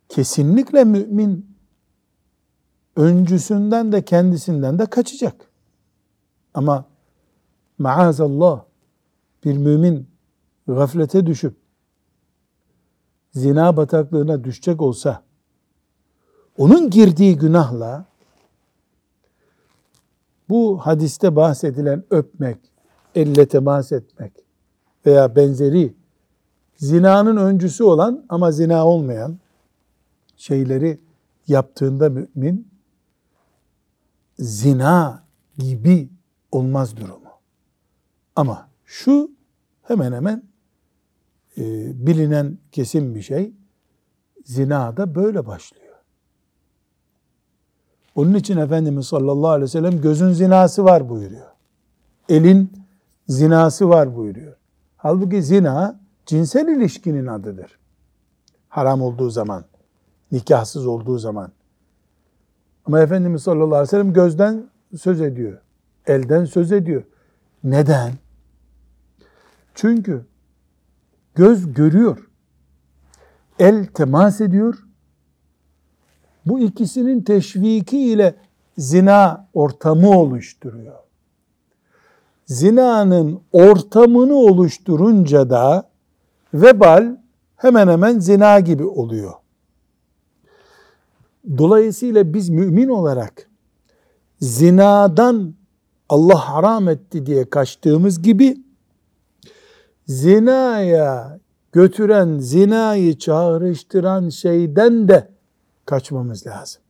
[0.09, 1.57] Kesinlikle mümin
[2.95, 5.49] öncüsünden de kendisinden de kaçacak.
[6.53, 6.85] Ama
[7.77, 8.63] maazallah
[9.43, 10.07] bir mümin
[10.67, 11.55] gaflete düşüp
[13.31, 15.23] zina bataklığına düşecek olsa
[16.57, 18.05] onun girdiği günahla
[20.49, 22.57] bu hadiste bahsedilen öpmek,
[23.15, 24.42] elle temas etmek
[25.05, 25.93] veya benzeri
[26.77, 29.37] zinanın öncüsü olan ama zina olmayan
[30.37, 30.99] şeyleri
[31.47, 32.67] yaptığında mümin
[34.39, 35.23] zina
[35.57, 36.09] gibi
[36.51, 37.29] olmaz durumu.
[38.35, 39.31] Ama şu
[39.83, 40.43] hemen hemen
[41.57, 41.61] e,
[42.07, 43.53] bilinen kesin bir şey.
[44.45, 45.95] Zina da böyle başlıyor.
[48.15, 51.47] Onun için Efendimiz sallallahu aleyhi ve sellem gözün zinası var buyuruyor.
[52.29, 52.71] Elin
[53.27, 54.55] zinası var buyuruyor.
[55.03, 57.79] Halbuki zina cinsel ilişkinin adıdır.
[58.69, 59.65] Haram olduğu zaman,
[60.31, 61.51] nikahsız olduğu zaman.
[62.85, 65.61] Ama Efendimiz sallallahu aleyhi ve sellem gözden söz ediyor.
[66.07, 67.03] Elden söz ediyor.
[67.63, 68.13] Neden?
[69.75, 70.25] Çünkü
[71.35, 72.29] göz görüyor.
[73.59, 74.87] El temas ediyor.
[76.45, 78.35] Bu ikisinin teşviki ile
[78.77, 80.99] zina ortamı oluşturuyor.
[82.45, 85.89] Zinanın ortamını oluşturunca da
[86.53, 87.17] vebal
[87.55, 89.33] hemen hemen zina gibi oluyor.
[91.57, 93.49] Dolayısıyla biz mümin olarak
[94.39, 95.53] zinadan
[96.09, 98.57] Allah haram etti diye kaçtığımız gibi
[100.07, 101.39] zinaya
[101.71, 105.29] götüren, zinayı çağrıştıran şeyden de
[105.85, 106.81] kaçmamız lazım.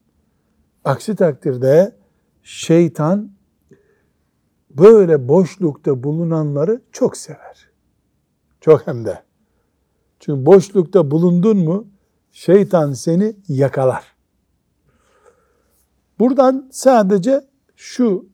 [0.85, 1.95] Aksi takdirde
[2.43, 3.29] şeytan
[4.77, 7.69] böyle boşlukta bulunanları çok sever.
[8.61, 9.23] Çok hem de.
[10.19, 11.87] Çünkü boşlukta bulundun mu
[12.31, 14.03] şeytan seni yakalar.
[16.19, 17.41] Buradan sadece
[17.75, 18.25] şu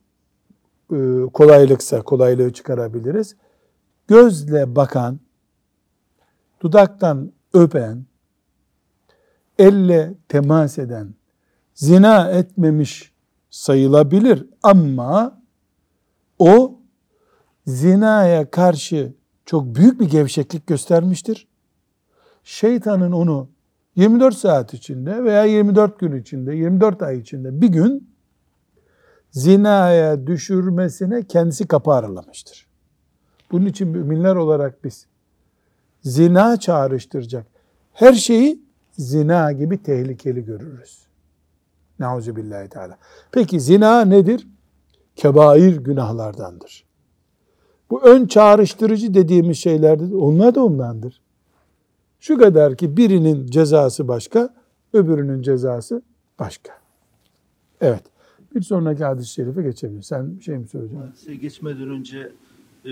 [0.92, 0.98] e,
[1.34, 3.36] kolaylıksa kolaylığı çıkarabiliriz.
[4.08, 5.20] Gözle bakan,
[6.62, 8.06] dudaktan öpen,
[9.60, 11.14] elle temas eden,
[11.74, 13.14] zina etmemiş
[13.50, 15.39] sayılabilir ama
[16.40, 16.80] o
[17.68, 19.14] zinaya karşı
[19.46, 21.48] çok büyük bir gevşeklik göstermiştir.
[22.44, 23.50] Şeytanın onu
[23.96, 28.10] 24 saat içinde veya 24 gün içinde, 24 ay içinde bir gün
[29.32, 32.68] zinaya düşürmesine kendisi kapı aralamıştır.
[33.52, 35.06] Bunun için müminler olarak biz
[36.02, 37.46] zina çağrıştıracak
[37.94, 41.00] her şeyi zina gibi tehlikeli görürüz.
[42.00, 42.98] Nauzu billahi teala.
[43.32, 44.48] Peki zina nedir?
[45.20, 46.84] Kebair günahlardandır.
[47.90, 50.12] Bu ön çağrıştırıcı dediğimiz şeylerdir.
[50.12, 51.22] Onlar da ondandır.
[52.20, 54.54] Şu kadar ki birinin cezası başka,
[54.94, 56.02] öbürünün cezası
[56.40, 56.72] başka.
[57.82, 58.04] Evet.
[58.56, 60.06] Bir sonraki hadis-i şerife geçebiliriz.
[60.06, 61.08] Sen bir şey mi söyleyeceksin?
[61.08, 62.32] Hadise geçmeden önce
[62.86, 62.92] e,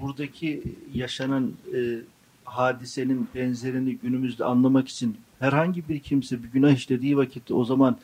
[0.00, 0.62] buradaki
[0.94, 1.98] yaşanan e,
[2.44, 7.96] hadisenin benzerini günümüzde anlamak için herhangi bir kimse bir günah işlediği vakitte o zaman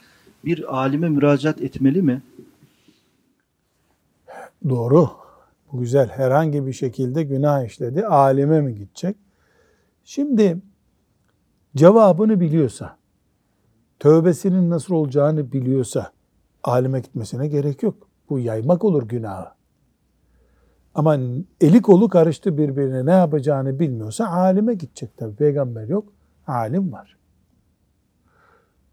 [0.45, 2.23] bir alime müracaat etmeli mi?
[4.69, 5.11] Doğru.
[5.73, 6.09] Bu güzel.
[6.09, 8.07] Herhangi bir şekilde günah işledi.
[8.07, 9.17] Alime mi gidecek?
[10.05, 10.63] Şimdi
[11.77, 12.97] cevabını biliyorsa,
[13.99, 16.13] tövbesinin nasıl olacağını biliyorsa
[16.65, 18.09] alime gitmesine gerek yok.
[18.31, 19.47] Bu yaymak olur günahı.
[20.95, 21.19] Ama
[21.61, 25.37] eli kolu karıştı birbirine ne yapacağını bilmiyorsa alime gidecek tabi.
[25.37, 26.13] Peygamber yok,
[26.47, 27.17] alim var.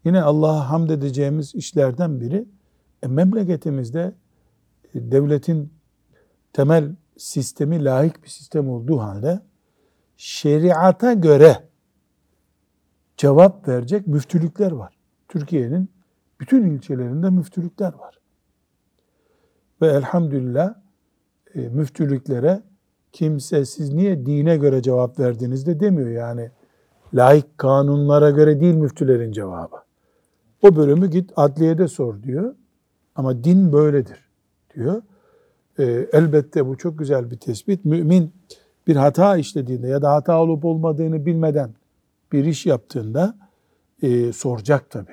[0.04, 2.48] Yine Allah'a hamd edeceğimiz işlerden biri
[3.02, 4.14] e, memleketimizde
[4.94, 5.72] devletin
[6.52, 9.40] temel sistemi layık bir sistem olduğu halde
[10.16, 11.68] şeriata göre
[13.16, 14.98] cevap verecek müftülükler var.
[15.28, 15.90] Türkiye'nin
[16.40, 18.18] bütün ilçelerinde müftülükler var.
[19.82, 20.74] Ve elhamdülillah
[21.54, 22.62] e, müftülüklere
[23.12, 26.50] kimse siz niye dine göre cevap verdiniz de demiyor yani.
[27.14, 29.76] Laik kanunlara göre değil müftülerin cevabı.
[30.62, 32.54] O bölümü git adliyede sor diyor.
[33.14, 34.23] Ama din böyledir
[34.74, 35.02] diyor.
[35.78, 37.84] E, elbette bu çok güzel bir tespit.
[37.84, 38.32] Mümin
[38.86, 41.70] bir hata işlediğinde ya da hata olup olmadığını bilmeden
[42.32, 43.34] bir iş yaptığında
[44.02, 45.10] e, soracak tabi.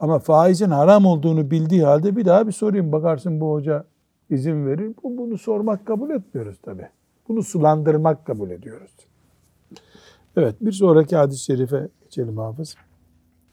[0.00, 3.84] Ama faizin haram olduğunu bildiği halde bir daha bir sorayım bakarsın bu hoca
[4.30, 4.92] izin verir.
[5.02, 6.88] Bu, bunu sormak kabul etmiyoruz tabi.
[7.28, 8.90] Bunu sulandırmak kabul ediyoruz.
[10.36, 12.76] Evet bir sonraki hadis-i şerife geçelim hafız.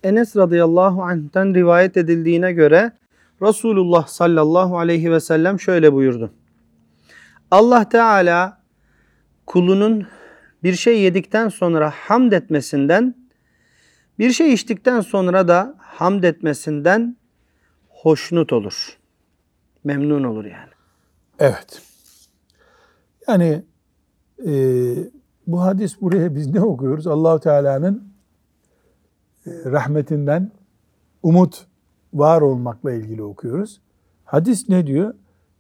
[0.03, 2.91] Enes radıyallahu anh'ten rivayet edildiğine göre
[3.41, 6.31] Resulullah sallallahu aleyhi ve sellem şöyle buyurdu.
[7.51, 8.61] Allah Teala
[9.45, 10.07] kulunun
[10.63, 13.15] bir şey yedikten sonra hamd etmesinden,
[14.19, 17.17] bir şey içtikten sonra da hamd etmesinden
[17.89, 18.97] hoşnut olur.
[19.83, 20.71] Memnun olur yani.
[21.39, 21.81] Evet.
[23.27, 23.63] Yani
[24.47, 24.51] e,
[25.47, 27.07] bu hadis buraya biz ne okuyoruz?
[27.07, 28.13] Allahu Teala'nın
[29.45, 30.51] e, rahmetinden
[31.23, 31.68] umut
[32.13, 33.81] var olmakla ilgili okuyoruz.
[34.25, 35.13] Hadis ne diyor?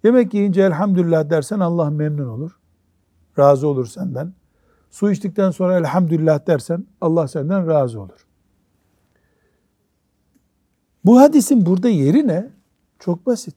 [0.03, 2.59] Yemek yiyince elhamdülillah dersen Allah memnun olur.
[3.39, 4.33] Razı olur senden.
[4.89, 8.25] Su içtikten sonra elhamdülillah dersen Allah senden razı olur.
[11.05, 12.51] Bu hadisin burada yeri ne?
[12.99, 13.55] Çok basit.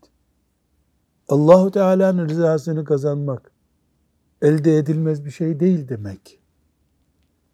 [1.28, 3.52] Allahu Teala'nın rızasını kazanmak
[4.42, 6.38] elde edilmez bir şey değil demek.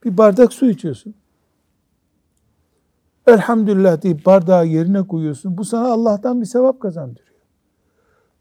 [0.05, 1.15] Bir bardak su içiyorsun.
[3.29, 5.59] Elhamdülillah deyip bardağı yerine koyuyorsun.
[5.59, 7.29] Bu sana Allah'tan bir sevap kazandırıyor.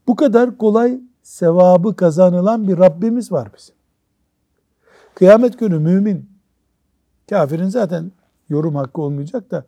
[0.08, 3.76] Bu kadar kolay sevabı kazanılan bir Rabbimiz var bizim.
[5.16, 6.30] Kıyamet günü mümin,
[7.30, 8.12] kafirin zaten
[8.50, 9.66] yorum hakkı olmayacak da,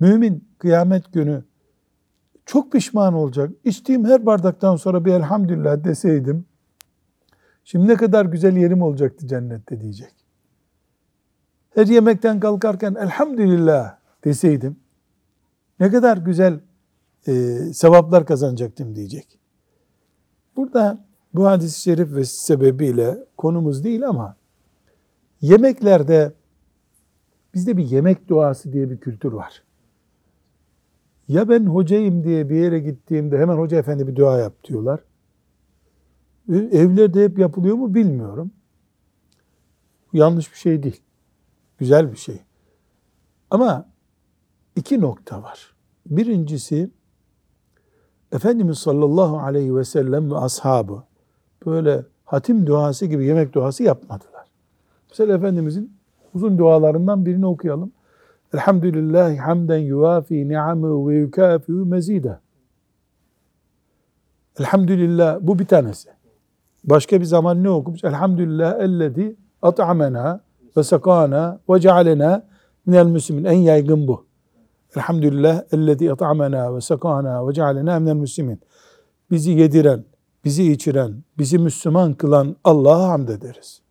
[0.00, 1.44] mümin kıyamet günü
[2.46, 3.50] çok pişman olacak.
[3.64, 6.44] İçtiğim her bardaktan sonra bir elhamdülillah deseydim,
[7.64, 10.14] şimdi ne kadar güzel yerim olacaktı cennette diyecek.
[11.74, 14.76] Her yemekten kalkarken elhamdülillah deseydim,
[15.80, 16.60] ne kadar güzel
[17.26, 17.32] e,
[17.72, 19.38] sevaplar kazanacaktım diyecek.
[20.56, 21.04] Burada
[21.34, 24.36] bu hadis-i şerif ve sebebiyle konumuz değil ama
[25.40, 26.32] yemeklerde
[27.54, 29.62] bizde bir yemek duası diye bir kültür var.
[31.28, 35.00] Ya ben hocayım diye bir yere gittiğimde hemen hoca efendi bir dua yap diyorlar.
[36.48, 38.50] Evlerde hep yapılıyor mu bilmiyorum.
[40.12, 41.00] Yanlış bir şey değil.
[41.78, 42.42] Güzel bir şey.
[43.50, 43.88] Ama
[44.78, 45.74] iki nokta var.
[46.06, 46.90] Birincisi
[48.32, 51.02] Efendimiz sallallahu aleyhi ve sellem ve ashabı
[51.66, 54.46] böyle hatim duası gibi yemek duası yapmadılar.
[55.10, 55.92] Mesela Efendimizin
[56.34, 57.92] uzun dualarından birini okuyalım.
[58.54, 62.38] Elhamdülillahi hamden yuvafi ni'amı ve yukafi'u mezide.
[64.60, 66.08] Elhamdülillah bu bir tanesi.
[66.84, 68.04] Başka bir zaman ne okumuş?
[68.04, 70.40] Elhamdülillah ellezî at'amena
[70.76, 72.46] ve sakana ve cealena
[72.86, 73.44] minel müslimin.
[73.44, 74.27] En yaygın bu.
[74.96, 78.60] Elhamdülillah ellezî at'amena ve sakana ve cealena minel müslimin.
[79.30, 80.04] Bizi yediren,
[80.44, 83.82] bizi içiren, bizi Müslüman kılan Allah'a hamd ederiz.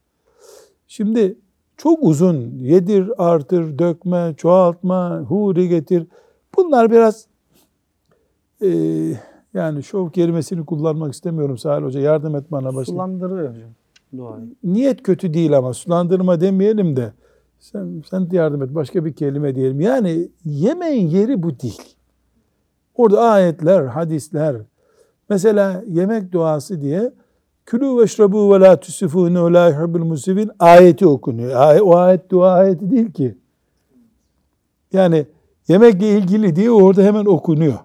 [0.87, 1.37] Şimdi
[1.77, 6.07] çok uzun yedir, artır, dökme, çoğaltma, huri getir.
[6.57, 7.27] Bunlar biraz
[8.61, 8.69] e,
[9.53, 11.99] yani şov kelimesini kullanmak istemiyorum Salih Hoca.
[11.99, 12.91] Yardım et bana başka.
[12.91, 13.69] Sulandırıyor hocam
[14.17, 14.55] duayı.
[14.63, 17.13] Niyet kötü değil ama sulandırma demeyelim de
[17.59, 19.81] sen, sen yardım et başka bir kelime diyelim.
[19.81, 21.95] Yani yemeğin yeri bu değil.
[22.95, 24.55] Orada ayetler, hadisler,
[25.29, 27.11] mesela yemek duası diye
[27.65, 31.79] külü veşrabu ve la tusifûne ve la yuhibbul musifin ayeti okunuyor.
[31.81, 33.37] O ayet dua ayeti değil ki.
[34.93, 35.25] Yani
[35.67, 37.79] yemekle ilgili diye orada hemen okunuyor.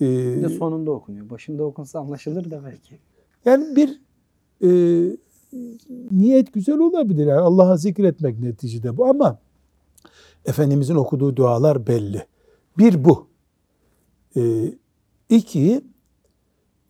[0.00, 1.30] Ee, sonunda okunuyor.
[1.30, 2.98] Başında okunsa anlaşılır da belki.
[3.44, 4.00] yani bir
[4.62, 4.68] e,
[6.10, 7.26] niyet güzel olabilir.
[7.26, 9.38] Yani Allah'a zikretmek neticede bu ama
[10.46, 12.26] Efendimizin okuduğu dualar belli.
[12.78, 13.26] Bir bu.
[14.36, 14.72] E,
[15.28, 15.84] iki,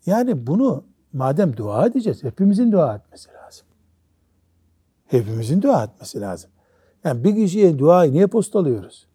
[0.05, 3.67] yani bunu madem dua edeceğiz, hepimizin dua etmesi lazım.
[5.07, 6.49] Hepimizin dua etmesi lazım.
[7.03, 9.07] Yani bir kişiye duayı niye postalıyoruz?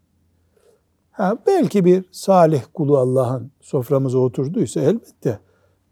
[1.10, 5.38] Ha, belki bir salih kulu Allah'ın soframıza oturduysa elbette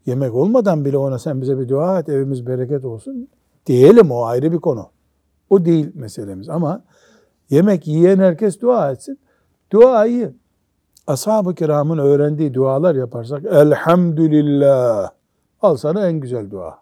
[0.05, 3.27] yemek olmadan bile ona sen bize bir dua et evimiz bereket olsun
[3.65, 4.89] diyelim o ayrı bir konu.
[5.49, 6.83] O değil meselemiz ama
[7.49, 9.19] yemek yiyen herkes dua etsin.
[9.71, 10.33] Duayı
[11.07, 15.09] ashab-ı kiramın öğrendiği dualar yaparsak elhamdülillah
[15.61, 16.81] al sana en güzel dua.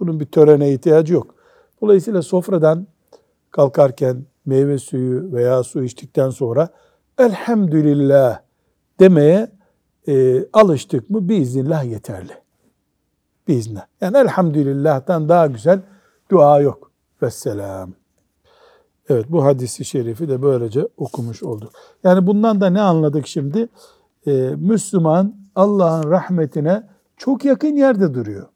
[0.00, 1.34] Bunun bir törene ihtiyacı yok.
[1.82, 2.86] Dolayısıyla sofradan
[3.50, 6.68] kalkarken meyve suyu veya su içtikten sonra
[7.18, 8.40] elhamdülillah
[9.00, 9.50] demeye
[10.08, 12.32] e, alıştık mı biiznillah yeterli.
[13.48, 13.86] Biiznillah.
[14.00, 15.80] Yani elhamdülillah'tan daha güzel
[16.30, 16.90] dua yok.
[17.22, 17.92] Vesselam.
[19.08, 21.72] Evet bu hadisi şerifi de böylece okumuş olduk.
[22.04, 23.68] Yani bundan da ne anladık şimdi?
[24.26, 26.82] Ee, Müslüman Allah'ın rahmetine
[27.16, 28.46] çok yakın yerde duruyor.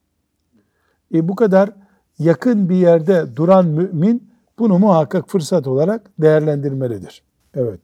[1.15, 1.71] E, bu kadar
[2.19, 7.23] yakın bir yerde duran mümin bunu muhakkak fırsat olarak değerlendirmelidir.
[7.55, 7.81] Evet.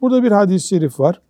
[0.00, 1.20] Burada bir hadis-i şerif var.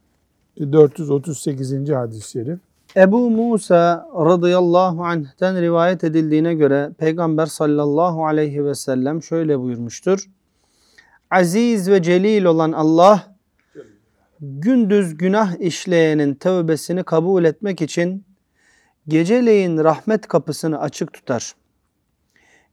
[0.56, 1.90] E, 438.
[1.90, 2.60] hadis-i şerif.
[2.96, 10.30] Ebu Musa radıyallahu anh'ten rivayet edildiğine göre Peygamber sallallahu aleyhi ve sellem şöyle buyurmuştur.
[11.30, 13.36] Aziz ve celil olan Allah
[14.40, 18.24] gündüz günah işleyenin tövbesini kabul etmek için
[19.08, 21.54] geceleyin rahmet kapısını açık tutar.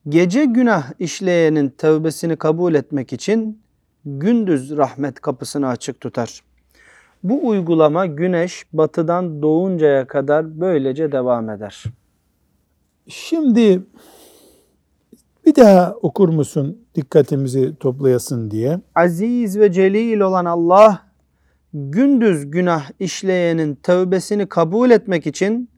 [0.09, 3.61] Gece günah işleyenin tövbesini kabul etmek için
[4.05, 6.41] gündüz rahmet kapısını açık tutar.
[7.25, 11.83] Bu uygulama güneş batıdan doğuncaya kadar böylece devam eder.
[13.07, 13.83] Şimdi
[15.45, 18.79] bir daha okur musun dikkatimizi toplayasın diye.
[18.95, 21.01] Aziz ve celil olan Allah
[21.73, 25.69] gündüz günah işleyenin tövbesini kabul etmek için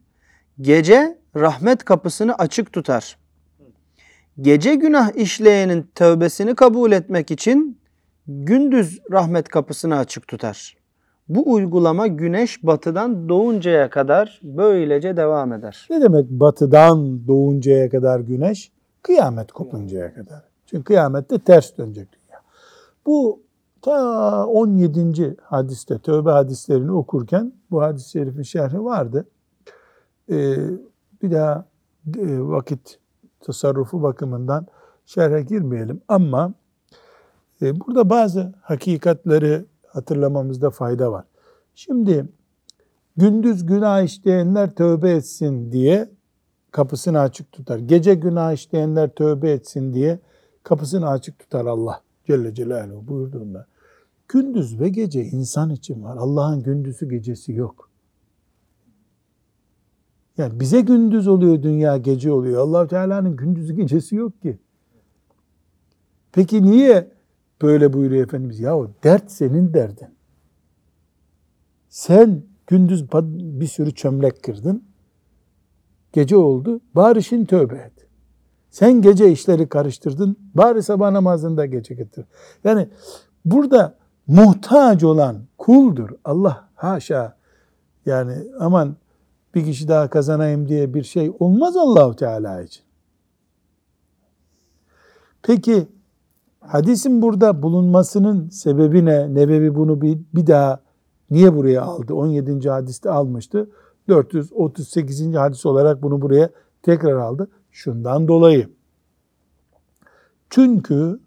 [0.61, 3.17] gece rahmet kapısını açık tutar.
[4.41, 7.77] Gece günah işleyenin tövbesini kabul etmek için
[8.27, 10.76] gündüz rahmet kapısını açık tutar.
[11.29, 15.87] Bu uygulama güneş batıdan doğuncaya kadar böylece devam eder.
[15.89, 18.71] Ne demek batıdan doğuncaya kadar güneş?
[19.01, 20.43] Kıyamet kopuncaya kadar.
[20.65, 22.41] Çünkü kıyamette ters dönecek dünya.
[23.05, 23.41] Bu
[23.81, 25.35] ta 17.
[25.41, 29.27] hadiste tövbe hadislerini okurken bu hadis-i şerifin şerhi vardı.
[30.31, 30.55] Ee,
[31.21, 31.65] bir daha
[32.17, 32.99] e, vakit
[33.39, 34.67] tasarrufu bakımından
[35.05, 36.53] şerhe girmeyelim ama
[37.61, 39.65] e, burada bazı hakikatleri
[39.97, 41.25] hatırlamamızda fayda var.
[41.75, 42.25] Şimdi
[43.17, 46.09] gündüz günah işleyenler tövbe etsin diye
[46.71, 47.77] kapısını açık tutar.
[47.77, 50.19] Gece günah işleyenler tövbe etsin diye
[50.63, 53.67] kapısını açık tutar Allah Celle Celaluhu buyurduğunda.
[54.27, 56.17] Gündüz ve gece insan için var.
[56.17, 57.89] Allah'ın gündüzü gecesi yok.
[60.37, 62.61] Yani bize gündüz oluyor, dünya gece oluyor.
[62.61, 64.57] allah Teala'nın gündüzü gecesi yok ki.
[66.31, 67.16] Peki niye
[67.61, 68.59] böyle buyuruyor Efendimiz?
[68.59, 70.07] Ya o dert senin derdin.
[71.89, 74.83] Sen gündüz bir sürü çömlek kırdın.
[76.13, 76.81] Gece oldu.
[76.95, 78.07] Bari şimdi tövbe et.
[78.69, 80.37] Sen gece işleri karıştırdın.
[80.55, 82.25] Bari sabah namazında gece getir.
[82.63, 82.89] Yani
[83.45, 83.95] burada
[84.27, 86.09] muhtaç olan kuldur.
[86.25, 87.37] Allah haşa.
[88.05, 88.95] Yani aman
[89.55, 92.83] bir kişi daha kazanayım diye bir şey olmaz Allahu Teala için.
[95.43, 95.87] Peki
[96.67, 99.33] hadisin burada bulunmasının sebebi ne?
[99.35, 100.81] Nebevi bunu bir, bir daha
[101.31, 102.13] niye buraya aldı?
[102.13, 102.69] 17.
[102.69, 103.69] hadiste almıştı.
[104.07, 105.35] 438.
[105.35, 106.49] hadis olarak bunu buraya
[106.83, 107.49] tekrar aldı.
[107.71, 108.69] Şundan dolayı.
[110.49, 111.19] Çünkü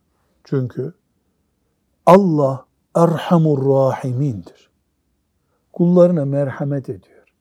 [0.44, 0.94] çünkü
[2.06, 4.70] Allah Erhamur Rahimindir.
[5.72, 7.34] Kullarına merhamet ediyor.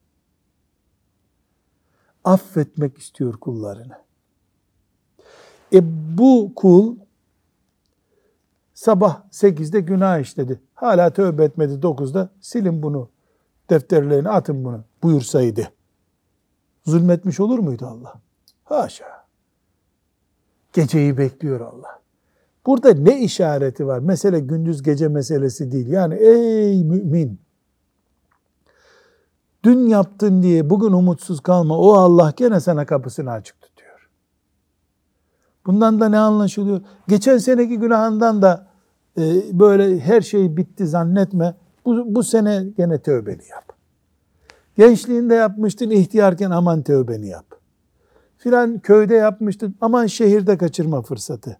[2.23, 3.97] Affetmek istiyor kullarını.
[5.73, 5.79] E
[6.17, 6.95] bu kul
[8.79, 10.61] sabah 8'de günah işledi.
[10.75, 13.09] Hala tövbe etmedi 9'da silin bunu
[13.69, 15.71] defterlerine atın bunu buyursaydı.
[16.85, 18.13] Zulmetmiş olur muydu Allah?
[18.63, 19.25] Haşa.
[20.73, 21.99] Geceyi bekliyor Allah.
[22.65, 23.99] Burada ne işareti var?
[23.99, 25.87] Mesele gündüz gece meselesi değil.
[25.87, 27.39] Yani ey mümin
[29.63, 31.77] Dün yaptın diye bugün umutsuz kalma.
[31.77, 34.09] O Allah gene sana kapısını açık tutuyor.
[35.65, 36.81] Bundan da ne anlaşılıyor?
[37.07, 38.68] Geçen seneki günahından da
[39.51, 41.55] böyle her şey bitti zannetme.
[41.85, 43.73] Bu, bu sene gene tövbeni yap.
[44.77, 47.45] Gençliğinde yapmıştın ihtiyarken aman tövbeni yap.
[48.37, 51.57] Filan köyde yapmıştın aman şehirde kaçırma fırsatı.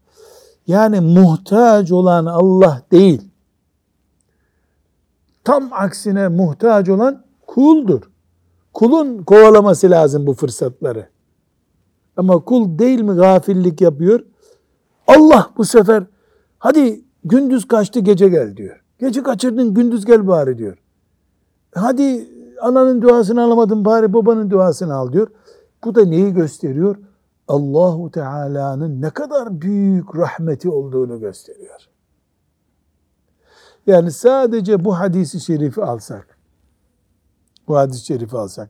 [0.68, 3.22] Yani muhtaç olan Allah değil.
[5.44, 8.02] Tam aksine muhtaç olan kuldur.
[8.74, 11.10] Kulun kovalaması lazım bu fırsatları.
[12.18, 14.20] Ama kul değil mi gafillik yapıyor?
[15.08, 16.04] Allah bu sefer
[16.60, 18.84] hadi gündüz kaçtı gece gel diyor.
[19.00, 20.78] Gece kaçırdın gündüz gel bari diyor.
[21.76, 22.30] Hadi
[22.62, 25.28] ananın duasını alamadın bari babanın duasını al diyor.
[25.84, 26.96] Bu da neyi gösteriyor?
[27.48, 31.90] Allahu Teala'nın ne kadar büyük rahmeti olduğunu gösteriyor.
[33.88, 36.38] Yani sadece bu hadisi şerifi alsak,
[37.68, 38.70] bu hadis-i şerifi alsak,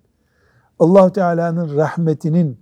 [0.79, 2.59] allah Teala'nın rahmetinin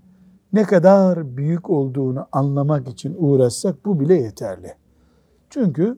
[0.53, 4.75] ne kadar büyük olduğunu anlamak için uğraşsak bu bile yeterli.
[5.57, 5.97] Çünkü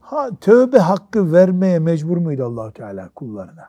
[0.00, 3.68] ha, tövbe hakkı vermeye mecbur muydu allah Teala kullarına?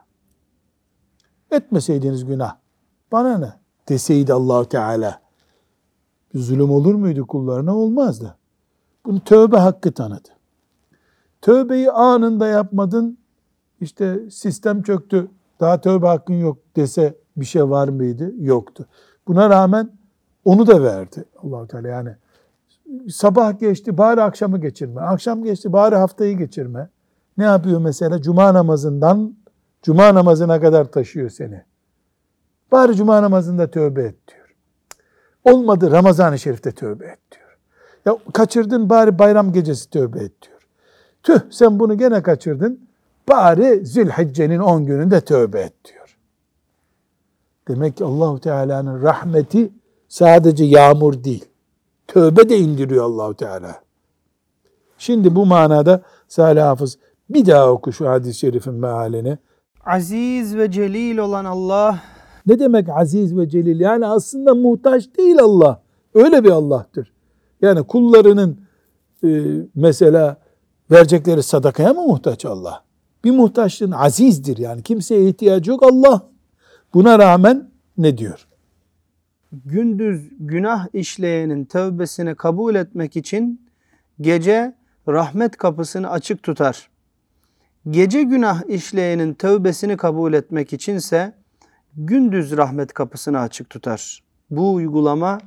[1.51, 2.55] Etmeseydiniz günah,
[3.11, 3.53] bana ne
[3.89, 5.21] deseydi allah Teala,
[6.33, 7.75] bir zulüm olur muydu kullarına?
[7.75, 8.35] Olmazdı.
[9.05, 10.29] Bunu tövbe hakkı tanıdı.
[11.41, 13.17] Tövbeyi anında yapmadın,
[13.81, 18.33] işte sistem çöktü, daha tövbe hakkın yok dese bir şey var mıydı?
[18.37, 18.85] Yoktu.
[19.27, 19.91] Buna rağmen
[20.45, 22.15] onu da verdi allah Teala yani.
[23.09, 25.01] Sabah geçti bari akşamı geçirme.
[25.01, 26.89] Akşam geçti bari haftayı geçirme.
[27.37, 28.21] Ne yapıyor mesela?
[28.21, 29.35] Cuma namazından
[29.81, 31.63] cuma namazına kadar taşıyor seni.
[32.71, 34.55] Bari cuma namazında tövbe et diyor.
[35.43, 37.57] Olmadı Ramazan-ı Şerif'te tövbe et diyor.
[38.05, 40.67] Ya kaçırdın bari bayram gecesi tövbe et diyor.
[41.23, 42.87] Tüh sen bunu gene kaçırdın.
[43.29, 46.17] Bari Zülhicce'nin 10 gününde tövbe et diyor.
[47.67, 49.71] Demek ki Allahu Teala'nın rahmeti
[50.07, 51.45] sadece yağmur değil.
[52.07, 53.81] Tövbe de indiriyor Allahu Teala.
[54.97, 56.97] Şimdi bu manada Salih Hafız
[57.29, 59.37] bir daha oku şu hadis-i şerifin mealini.
[59.85, 61.99] Aziz ve celil olan Allah
[62.47, 63.79] Ne demek aziz ve celil?
[63.79, 65.81] Yani aslında muhtaç değil Allah.
[66.13, 67.13] Öyle bir Allah'tır.
[67.61, 68.57] Yani kullarının
[69.23, 69.27] e,
[69.75, 70.37] mesela
[70.91, 72.83] verecekleri sadakaya mı muhtaç Allah?
[73.23, 74.83] Bir muhtaçlığın azizdir yani.
[74.83, 76.21] Kimseye ihtiyacı yok Allah.
[76.93, 78.46] Buna rağmen ne diyor?
[79.51, 83.61] Gündüz günah işleyenin tövbesini kabul etmek için
[84.21, 84.75] gece
[85.07, 86.89] rahmet kapısını açık tutar.
[87.89, 91.33] Gece günah işleyenin tövbesini kabul etmek içinse
[91.95, 94.23] gündüz rahmet kapısını açık tutar.
[94.49, 95.37] Bu uygulama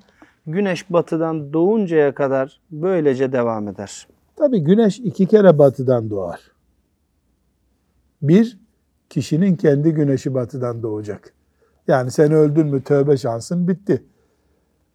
[0.47, 4.07] güneş batıdan doğuncaya kadar böylece devam eder.
[4.37, 6.41] Tabi güneş iki kere batıdan doğar.
[8.23, 8.59] Bir,
[9.11, 11.35] kişinin kendi güneşi batıdan doğacak.
[11.89, 14.05] Yani sen öldün mü tövbe şansın bitti.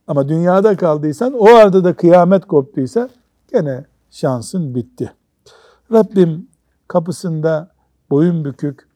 [0.07, 3.09] Ama dünyada kaldıysan o arada da kıyamet koptuysa
[3.53, 5.13] gene şansın bitti.
[5.91, 6.47] Rabbim
[6.88, 7.71] kapısında
[8.09, 8.88] boyun bükük,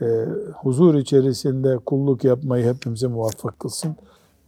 [0.00, 0.24] e,
[0.54, 3.96] huzur içerisinde kulluk yapmayı hepimize muvaffak kılsın.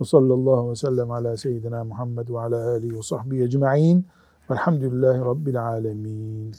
[0.00, 4.06] Ve sallallahu aleyhi ve sellem ala seyyidina Muhammed ve ala alihi ve sahbihi ecma'in.
[4.50, 6.54] Velhamdülillahi Rabbil alemin.